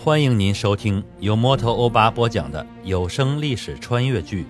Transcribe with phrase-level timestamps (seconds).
[0.00, 4.44] 欢迎您收听由摩托欧巴播讲的有声历史穿越剧《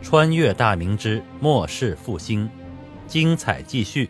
[0.00, 2.44] 穿越大明之末世复兴》，
[3.08, 4.08] 精彩继续。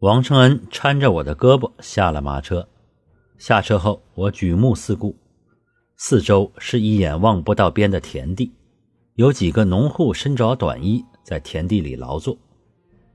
[0.00, 2.68] 王承恩搀着我的胳膊下了马车，
[3.38, 5.16] 下车后我举目四顾，
[5.96, 8.52] 四周是一眼望不到边的田地，
[9.14, 12.36] 有几个农户身着短衣在田地里劳作，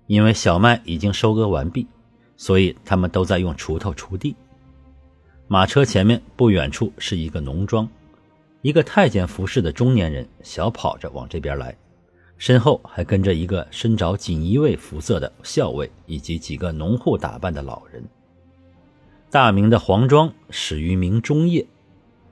[0.08, 1.88] 因为小麦已经收割完毕，
[2.36, 4.36] 所以他们都在用锄头锄地。
[5.48, 7.88] 马车前面不远处是一个农庄，
[8.64, 11.78] 一个太监服饰的中年人小跑着往这边来，
[12.40, 18.04] 身后还跟着一个身着锦衣卫服色的校尉以及几个农户打扮的老人。
[19.30, 21.64] 大明的黄庄始于明中叶，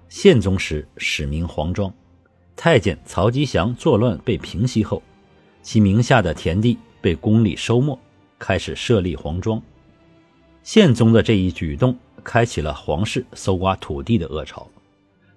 [0.09, 1.94] 宪宗时始名黄庄。
[2.55, 5.03] 太监曹吉祥作乱被平息后，
[5.61, 7.98] 其名下的田地被宫里收没，
[8.39, 9.61] 开始设立黄庄。
[10.64, 11.95] 宪宗的这一举动。
[12.23, 14.67] 开启了皇室搜刮土地的恶潮，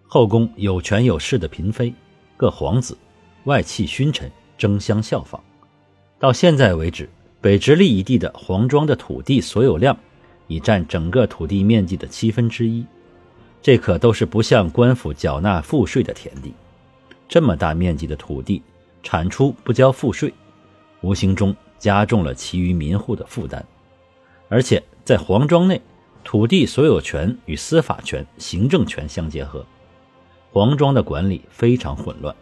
[0.06, 1.92] 后宫有权有势的嫔妃、
[2.36, 2.96] 各皇子、
[3.44, 5.42] 外戚勋臣争相效仿。
[6.18, 7.08] 到现在为止，
[7.40, 9.96] 北直隶一地的黄庄的土地所有量
[10.46, 12.84] 已占整个土地面积的七分之一，
[13.60, 16.54] 这可都是不向官府缴纳赋税的田地。
[17.28, 18.62] 这么大面积的土地
[19.02, 20.32] 产出不交赋税，
[21.02, 23.64] 无形中加重了其余民户的负担，
[24.48, 25.80] 而且在黄庄内。
[26.26, 29.64] 土地所有权与司法权、行政权相结合，
[30.50, 32.34] 黄庄的管理非常混乱。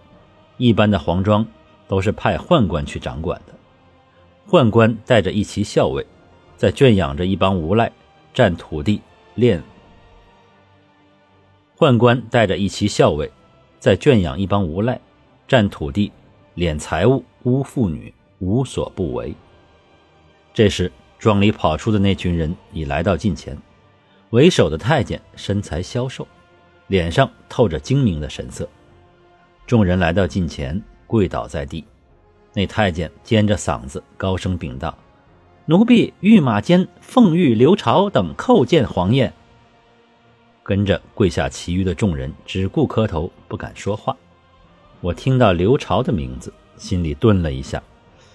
[0.56, 1.46] 一般的黄庄
[1.86, 3.52] 都是派宦官去掌管的，
[4.48, 6.06] 宦官带着一旗校尉，
[6.56, 7.92] 在圈养着一帮无赖，
[8.32, 9.02] 占土地、
[9.36, 9.60] 敛。
[11.76, 13.30] 宦官带着一旗校尉，
[13.78, 14.98] 在圈养一帮无赖，
[15.46, 16.10] 占土地、
[16.56, 19.34] 敛财物、污妇女，无所不为。
[20.54, 23.54] 这时，庄里跑出的那群人已来到近前。
[24.34, 26.26] 为首的太监身材消瘦，
[26.88, 28.68] 脸上透着精明的神色。
[29.64, 31.84] 众人来到近前，跪倒在地。
[32.52, 34.98] 那太监尖着嗓子高声禀道
[35.66, 39.32] ：“奴婢御马监奉谕刘朝等叩见皇爷。”
[40.64, 44.16] 跟着跪下，其余的众人只顾磕头，不敢说话。
[45.00, 47.80] 我听到刘朝的名字，心里顿了一下，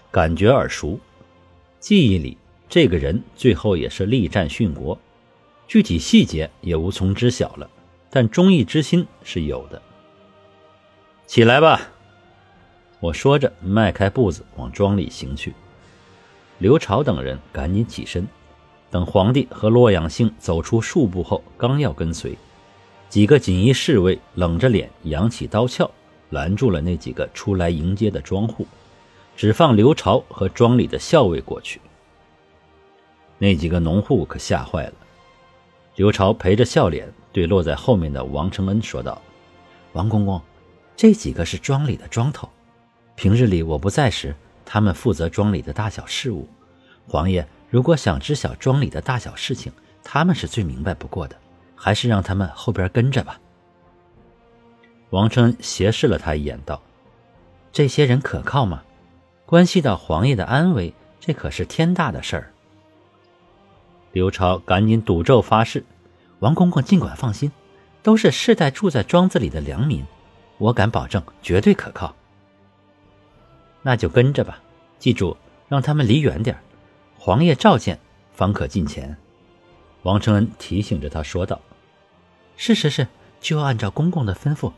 [0.10, 0.98] 感觉耳熟。
[1.82, 2.38] 记忆里，
[2.70, 4.98] 这个人最后也是力战殉国。
[5.70, 7.70] 具体细节也无从知晓了，
[8.10, 9.80] 但忠义之心是有的。
[11.28, 11.80] 起来吧，
[13.00, 15.54] 我说着，迈开步子往庄里行去。
[16.58, 18.28] 刘朝等人赶紧起身，
[18.90, 22.36] 等皇帝和洛阳姓走出数步后，刚要跟随，
[23.08, 25.88] 几个锦衣侍卫冷着脸，扬起刀鞘，
[26.32, 28.66] 拦住了那几个出来迎接的庄户，
[29.38, 31.80] 只放刘朝和庄里的校尉过去。
[33.38, 34.94] 那几个农户可吓坏了。
[35.96, 39.22] 刘朝陪着笑脸对落在后面的王承恩说道
[39.94, 40.42] ：“王公公，
[40.96, 42.48] 这几个是庄里的庄头，
[43.16, 44.34] 平日里我不在时，
[44.66, 46.48] 他们负责庄里的大小事务。
[47.08, 49.72] 皇爷如果想知晓庄里的大小事情，
[50.04, 51.36] 他们是最明白不过的，
[51.76, 53.40] 还是让他们后边跟着吧。”
[55.12, 56.82] 王承斜视了他一眼，道
[57.74, 58.84] ：“这些人可靠吗？
[59.46, 62.54] 关系到皇爷的安危，这可是天大的事儿。”
[64.12, 65.86] 刘超赶紧赌咒发誓
[66.40, 67.52] ：“王公公尽管放心，
[68.02, 70.06] 都是世代住在庄子里的良民，
[70.58, 72.16] 我敢保证绝对可靠。”
[73.84, 74.60] 那就跟着吧，
[74.98, 75.38] 记住
[75.68, 76.58] 让他们离远点
[77.18, 78.00] 皇爷召见
[78.34, 79.16] 方可进前。”
[80.04, 81.60] 王承恩提醒着他说道。
[82.58, 83.08] “是是是，
[83.40, 84.72] 就按照公公的吩咐。”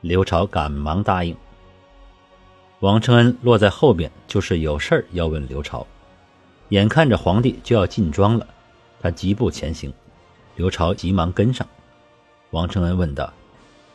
[0.00, 1.36] 刘朝赶忙答应。
[2.78, 5.86] 王承恩落在后边，就是有事儿要问刘朝。
[6.70, 8.46] 眼看着皇帝就要进庄了。
[9.00, 9.92] 他疾步前行，
[10.56, 11.66] 刘朝急忙跟上。
[12.50, 13.32] 王承恩问道：“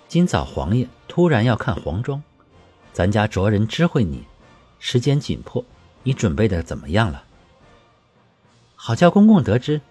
[0.08, 2.24] 今早皇爷突然要看黄庄，
[2.92, 4.24] 咱家着人知会你，
[4.80, 5.64] 时间紧迫，
[6.04, 7.24] 你准备的怎么样了？”
[8.76, 9.82] 好叫公公得知，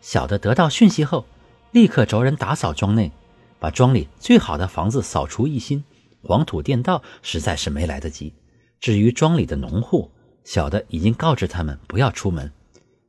[0.00, 1.24] 小的得到讯息后，
[1.70, 3.12] 立刻着人打扫庄内，
[3.58, 5.84] 把庄里最好的房子扫除一新，
[6.22, 8.32] 黄土垫道实在是没来得及。
[8.80, 10.10] 至于庄里的农户，
[10.44, 12.52] 小的已经告知他们不要出门，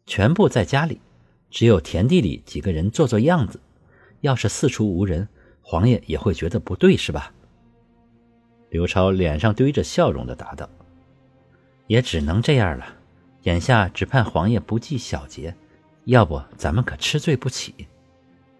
[0.06, 1.01] 全部在家里。
[1.56, 3.62] 只有田地里几个人做做样子，
[4.19, 5.25] 要是四处无人，
[5.62, 7.31] 黄爷也会觉得不对，是吧？
[8.69, 10.69] 刘超脸上堆着笑容的答道
[11.88, 12.86] ：“也只能这样了，
[13.44, 15.56] 眼下只盼黄爷不计小节，
[16.04, 17.88] 要不咱们可吃罪不起。”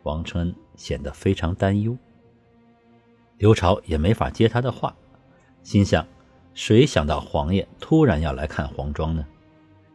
[0.03, 1.98] 王承恩显得非常担忧。
[3.39, 4.95] 刘朝也没法接他的话，
[5.63, 6.07] 心想：
[6.53, 9.25] 谁想到黄爷突然要来看黄庄呢？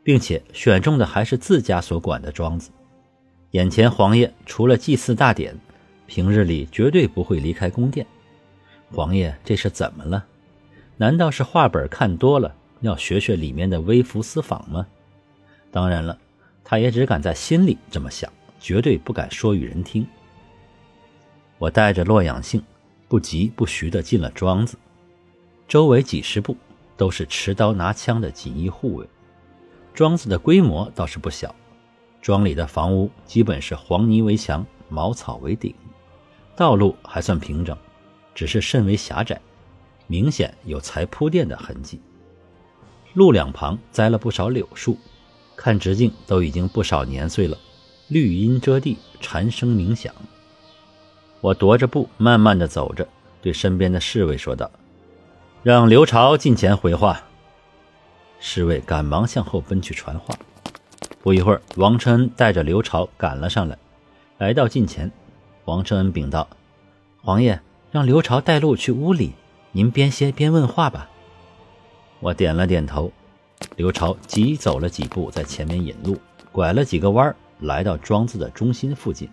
[0.04, 2.70] 并且选中的还是自家所管的庄子。
[3.52, 5.58] 眼前皇爷除了祭祀大典，
[6.06, 8.06] 平日里绝对不会离开宫殿。
[8.92, 10.24] 皇爷这是怎么了？
[10.96, 14.86] 难道是画本看多了，要学学里面的微服私访吗？
[15.72, 16.16] 当然了，
[16.62, 20.06] 他也只敢在心里这么想，绝对不敢说与人听。
[21.58, 22.62] 我带着洛阳性，
[23.08, 24.76] 不疾不徐地进了庄子，
[25.66, 26.56] 周围几十步
[26.96, 29.06] 都是持刀拿枪的锦衣护卫。
[29.92, 31.52] 庄子的规模倒是不小，
[32.22, 35.74] 庄里的房屋基本是黄泥围墙，茅草为顶，
[36.54, 37.76] 道路还算平整，
[38.34, 39.40] 只是甚为狭窄，
[40.06, 42.00] 明显有才铺垫的痕迹。
[43.14, 44.96] 路两旁栽了不少柳树。
[45.56, 47.58] 看直径都已经不少年岁了，
[48.08, 50.10] 绿荫遮地，蝉声鸣响。
[51.42, 53.06] 我踱着步，慢慢的走着，
[53.42, 54.70] 对身边的侍卫说道
[55.62, 57.20] ：“让刘朝近前回话。”
[58.40, 60.34] 侍卫赶忙向后奔去传话。
[61.22, 63.76] 不一会儿，王承恩带着刘朝赶了上来，
[64.38, 65.10] 来到近前。
[65.66, 66.48] 王承恩禀道
[67.22, 69.34] ：“皇爷让刘朝带路去屋里，
[69.72, 71.10] 您边歇边问话吧。”
[72.20, 73.12] 我点了点头。
[73.76, 76.18] 刘朝急走了几步，在前面引路，
[76.50, 79.28] 拐了几个弯儿来到庄子的中心附近。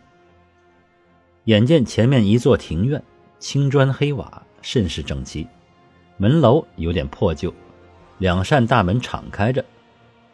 [1.45, 3.01] 眼见前面一座庭院，
[3.39, 5.47] 青砖黑瓦，甚是整齐，
[6.17, 7.53] 门楼有点破旧，
[8.17, 9.63] 两扇大门敞开着，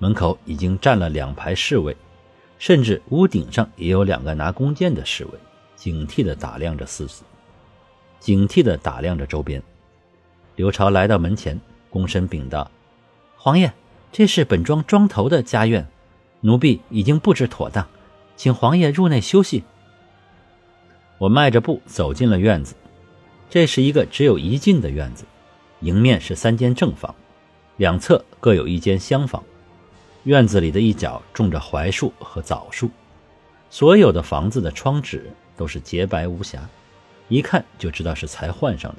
[0.03, 1.95] 门口已经站了两排侍卫，
[2.59, 5.31] 甚至屋顶上也有两个拿弓箭的侍卫，
[5.77, 7.23] 警惕地打量着四子，
[8.19, 9.63] 警惕地打量着周边。
[10.57, 11.57] 刘朝来到门前，
[11.89, 12.69] 躬身禀道
[13.38, 13.71] ：“皇爷。”
[14.11, 15.88] 这是本庄庄头的家院，
[16.41, 17.88] 奴婢已经布置妥当，
[18.35, 19.63] 请皇爷入内休息。
[21.17, 22.75] 我迈着步走进了院子，
[23.50, 25.23] 这是一个只有一进的院子，
[25.79, 27.15] 迎面是三间正房，
[27.77, 29.41] 两侧各有一间厢房。
[30.23, 32.89] 院子里的一角种着槐树和枣树，
[33.69, 36.67] 所有的房子的窗纸都是洁白无瑕，
[37.27, 38.97] 一看就知道是才换上的。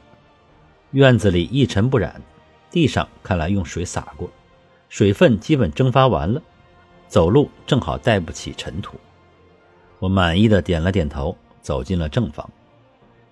[0.91, 2.21] 院子里一尘不染，
[2.71, 4.31] 地上看来用水洒过。
[4.91, 6.41] 水分基本蒸发完了，
[7.09, 8.97] 走路正好带不起尘土。
[9.99, 12.49] 我满意的点了点头，走进了正房。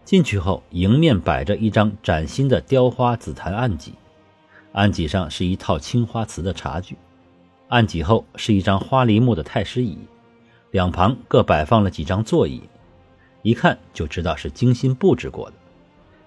[0.04, 3.92] 进去后，迎面摆着一张崭新的雕花紫檀案几，
[4.72, 6.96] 案几上是一套青花瓷的茶具，
[7.72, 9.96] 案几后是一张花梨木的太师椅，
[10.72, 12.60] 两旁各摆放了几张座椅，
[13.40, 15.54] 一看就知道是精心布置过的。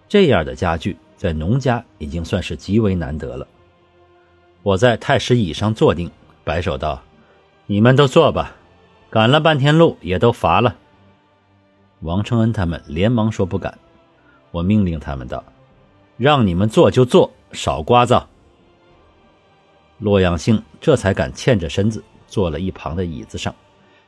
[0.09, 3.47] 这样的家具在农家已经算是极为难得了。
[4.63, 6.09] 我在太师椅上坐定，
[6.43, 6.99] 摆手道
[7.67, 8.55] ：“你们都坐吧，
[9.11, 10.75] 赶了半天路，也都乏了。”
[12.01, 13.77] 王承恩他们连忙说不敢。
[14.49, 15.43] 我命令他们道
[16.17, 18.23] ：“让你们坐就坐，少聒噪。”
[20.05, 23.55] 洛阳兴这才敢欠着身子坐了一旁的椅子上，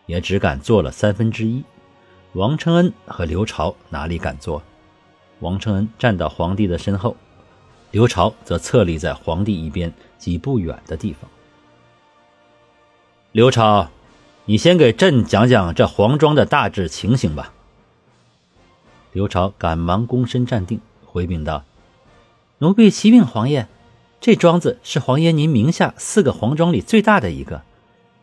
[0.05, 1.63] 也只敢坐了三分之一。
[2.33, 4.61] 王承恩和刘朝哪里敢坐？
[5.39, 7.17] 王承恩站到皇帝的身后。
[7.89, 11.27] 刘朝则侧立在皇帝一边几步远的地方。
[13.31, 13.89] 刘朝，
[14.45, 17.51] 你先给朕讲讲这黄庄的大致情形吧。
[19.13, 21.63] 刘朝赶忙躬身站定，回禀道
[22.59, 23.67] ：“奴婢启禀皇爷，
[24.19, 27.61] 这庄子是皇爷您名下四个黄庄里最大的一个，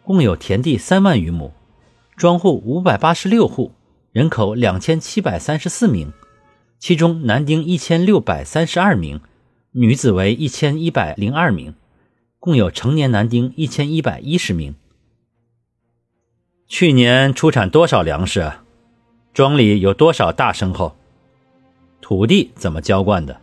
[0.03, 1.53] 共有田地三万余亩，
[2.17, 3.73] 庄户五百八十六户，
[4.13, 6.13] 人口两千七百三十四名，
[6.79, 9.21] 其中男丁一千六百三十二名。”
[9.77, 11.75] 女子为一千一百零二名，
[12.39, 14.77] 共有成年男丁一千一百一十名。
[16.69, 18.53] 去年出产多少粮食？
[19.33, 20.95] 庄里有多少大牲口？
[22.01, 23.41] 土地怎么浇灌的？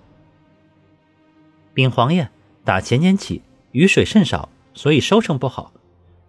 [1.74, 2.30] 禀皇爷，
[2.72, 3.42] 打前年起
[3.74, 5.74] 雨水甚少，所以收成不好。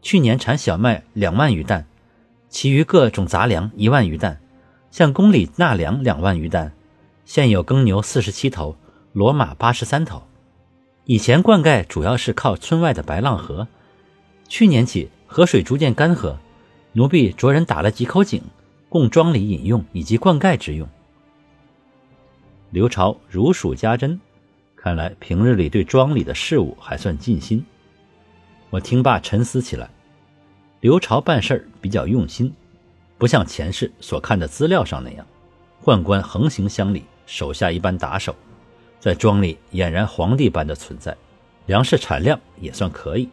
[0.00, 1.86] 去年产小麦两万余担，
[2.48, 4.40] 其余各种杂粮一万余担，
[4.90, 6.72] 向宫里纳粮两万余担。
[7.24, 8.74] 现有耕牛四十七头。
[9.14, 10.24] 骡马八十三头，
[11.04, 13.68] 以前灌溉主要是靠村外的白浪河，
[14.48, 16.34] 去年起河水逐渐干涸，
[16.94, 18.42] 奴婢着人打了几口井，
[18.88, 20.88] 供庄里饮用以及灌溉之用。
[22.70, 24.20] 刘朝如数家珍，
[24.82, 27.64] 看来平日里对庄里的事务还算尽心。
[28.68, 29.88] 我听罢沉思起来，
[30.80, 32.52] 刘朝办事儿比较用心，
[33.16, 35.24] 不像前世所看的资料上那样，
[35.84, 38.34] 宦官横行乡里，手下一般打手。
[38.98, 41.16] 在庄里俨然皇帝般的存在，
[41.66, 43.28] 粮食产量也算可以。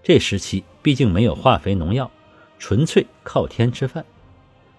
[0.00, 2.08] 这时期毕竟没有化肥农药，
[2.56, 4.04] 纯粹靠天吃饭，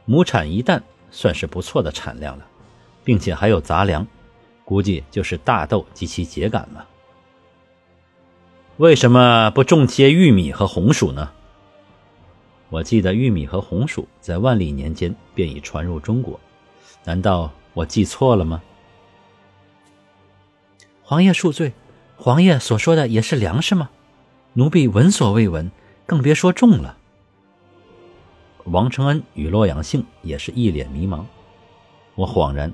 [0.06, 0.82] 亩产一担
[1.12, 2.46] 算是不错的产量了，
[3.04, 4.08] 并且还有杂粮，
[4.66, 6.86] 估计就是大豆及其秸秆了。
[8.78, 11.32] 为什么不种些玉米和红薯呢？
[12.70, 16.38] 我记得玉米和红薯在万历年间便已传入中国，
[17.06, 18.62] 难道我记错了吗？
[21.04, 21.72] 皇爷恕罪，
[22.18, 23.90] 皇爷所说的也是粮食吗？
[24.54, 25.72] 奴婢闻所未闻，
[26.06, 26.98] 更别说种了。
[28.64, 31.24] 王承恩与洛阳杏也是一脸迷茫。
[32.16, 32.74] 我恍然，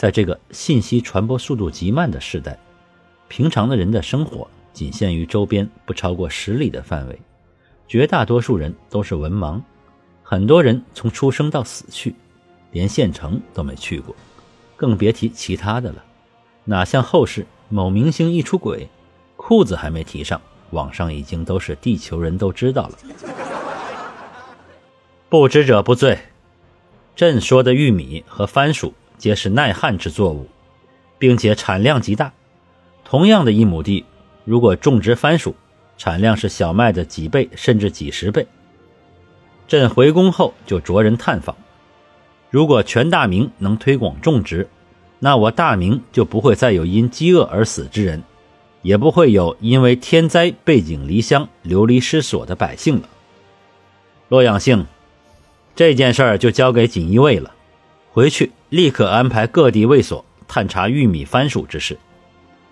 [0.00, 2.58] 在这个信息传播速度极慢的时代，
[3.28, 7.20] 平常的人的生活仅限于周边不超过十里的范围，
[7.86, 9.60] 绝大多数人都是文盲，
[10.22, 12.14] 很多人从出生到死去，
[12.70, 14.16] 连县城都没去过，
[14.74, 16.02] 更别提其他的了。
[16.64, 18.88] 哪像后世某明星一出轨，
[19.36, 20.40] 裤子还没提上，
[20.70, 22.98] 网上已经都是地球人都知道了。
[25.28, 26.18] 不知者不罪。
[27.14, 30.48] 朕说的玉米和番薯皆是耐旱之作物，
[31.18, 32.32] 并且产量极大。
[33.04, 34.06] 同样的一亩地，
[34.46, 35.54] 如果种植番薯，
[35.98, 38.46] 产量是小麦的几倍甚至几十倍。
[39.68, 41.54] 朕回宫后就着人探访，
[42.48, 44.66] 如果全大明能推广种植，
[45.18, 48.22] 那我大明就不会再有因饥饿而死之人，
[48.80, 53.08] 也不会有因为天灾背井离乡、流离失所的百姓了。
[54.28, 54.86] 洛阳姓。
[55.76, 57.54] 这件事儿就交给锦衣卫了，
[58.10, 61.98] 回去立刻安排各地卫所探查玉米、番薯之事，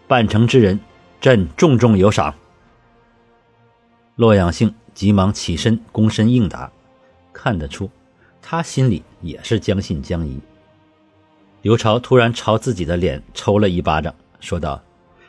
[0.07, 0.79] 办成之人，
[1.21, 2.35] 朕重重有赏。
[4.15, 6.71] 洛阳兴急忙起身躬身应答，
[7.33, 7.91] 看得出
[8.41, 10.41] 他心里也是将信将疑。
[11.63, 14.81] 刘朝突然朝自己的脸抽了一巴掌，说道：“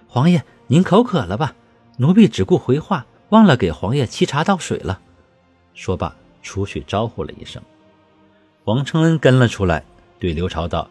[0.08, 1.56] 皇爷，您口渴了吧？
[1.98, 5.02] 奴婢只顾回话，忘了给皇爷沏茶倒水了。”
[5.74, 6.16] 说罢。
[6.42, 7.62] 出去招呼了一声，
[8.64, 9.84] 王承恩跟了出来，
[10.20, 10.90] 对刘朝道：“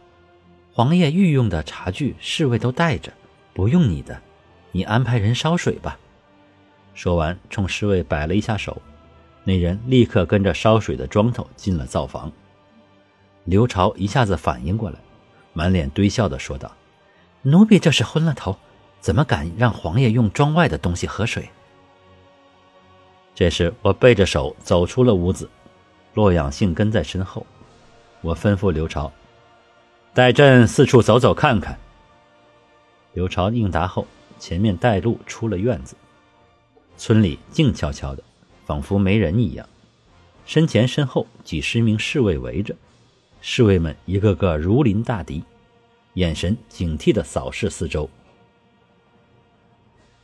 [0.72, 3.12] 皇爷御用的茶具，侍卫都带着，
[3.52, 4.20] 不用你的，
[4.72, 5.98] 你安排人烧水吧。”
[6.94, 8.80] 说完，冲侍卫摆了一下手，
[9.44, 12.32] 那人立刻跟着烧水的庄头进了灶房。
[13.44, 14.98] 刘朝一下子反应过来，
[15.52, 16.72] 满脸堆笑的说道
[17.42, 18.56] ：“奴婢这是昏了头，
[19.00, 21.48] 怎么敢让皇爷用庄外的东西喝水？”
[23.34, 25.48] 这时，我背着手走出了屋子，
[26.14, 27.46] 洛阳信跟在身后。
[28.20, 29.12] 我吩咐刘朝
[30.14, 31.78] ：“带朕四处走走看看。”
[33.14, 34.06] 刘朝应答后，
[34.38, 35.96] 前面带路出了院子。
[36.96, 38.22] 村里静悄悄的，
[38.64, 39.68] 仿佛没人一样。
[40.44, 42.74] 身前身后几十名侍卫围着，
[43.40, 45.44] 侍卫们一个个如临大敌，
[46.14, 48.08] 眼神警惕地扫视四周。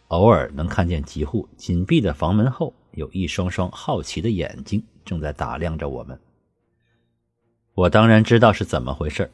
[0.09, 2.73] 偶尔能看见几户紧闭的房门后。
[2.97, 6.17] 有一双双好奇的眼睛正在打量着我们。
[7.75, 9.31] 我当然知道是怎么回事，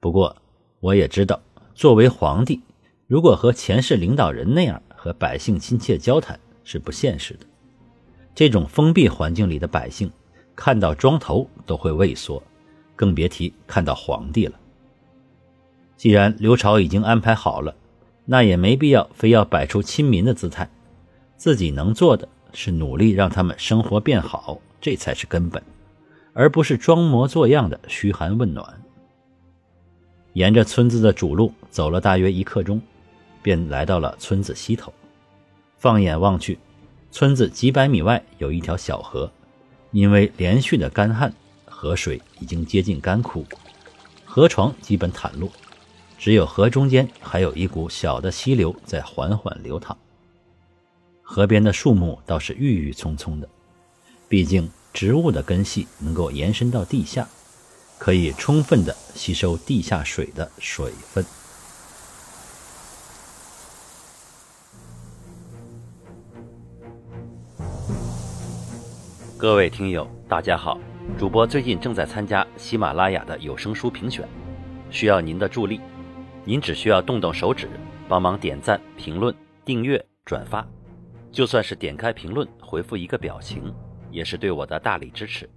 [0.00, 0.36] 不过
[0.80, 1.40] 我也知道，
[1.74, 2.60] 作为皇帝，
[3.06, 7.46] 如果和前世领导人那样和百姓亲切交谈是不现实的。
[8.34, 10.10] 这种封闭环境里的百姓，
[10.56, 12.42] 看到庄头都会畏缩，
[12.96, 14.58] 更别提看到皇帝了。
[15.96, 17.74] 既然刘朝已经安排好了，
[18.24, 20.68] 那也没必要非要摆出亲民的姿态，
[21.36, 22.28] 自己能做的。
[22.52, 25.62] 是努力让他们生活变好，这才是根本，
[26.32, 28.82] 而不是装模作样的嘘寒问暖。
[30.34, 32.80] 沿着村子的主路走了大约一刻钟，
[33.42, 34.92] 便来到了村子西头。
[35.76, 36.58] 放眼望去，
[37.10, 39.30] 村子几百米外有一条小河，
[39.90, 41.32] 因为连续的干旱，
[41.64, 43.44] 河水已经接近干枯，
[44.24, 45.50] 河床基本袒露，
[46.16, 49.96] 只有河中间还有一股小的溪流在缓缓流淌。
[51.22, 53.48] 河边的树木倒是郁郁葱葱的，
[54.28, 57.26] 毕竟植物的根系能够延伸到地下，
[57.98, 61.24] 可以充分的吸收地下水的水分。
[69.38, 70.78] 各位听友，大家好，
[71.18, 74.28] 主播最近正在参加喜马拉雅的有声书评选，
[74.90, 75.80] 需要您的助力，
[76.44, 77.70] 您只需要动动手指，
[78.06, 80.66] 帮忙点赞、评论、订阅、转发。
[81.32, 83.72] 就算是点开评论回复一个表情，
[84.10, 85.48] 也是对我的大力支持。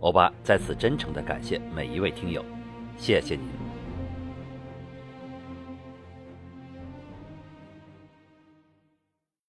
[0.00, 2.44] 欧巴在此真诚的感谢每一位听友，
[2.96, 3.69] 谢谢您。